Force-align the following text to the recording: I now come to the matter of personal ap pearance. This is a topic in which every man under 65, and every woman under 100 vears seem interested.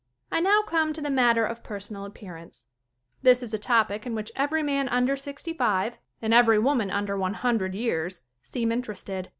I 0.31 0.39
now 0.39 0.63
come 0.63 0.93
to 0.93 1.01
the 1.01 1.11
matter 1.11 1.45
of 1.45 1.61
personal 1.63 2.07
ap 2.07 2.15
pearance. 2.15 2.65
This 3.21 3.43
is 3.43 3.53
a 3.53 3.59
topic 3.59 4.03
in 4.03 4.15
which 4.15 4.31
every 4.35 4.63
man 4.63 4.89
under 4.89 5.15
65, 5.15 5.99
and 6.23 6.33
every 6.33 6.57
woman 6.57 6.89
under 6.89 7.15
100 7.15 7.73
vears 7.73 8.21
seem 8.41 8.71
interested. 8.71 9.29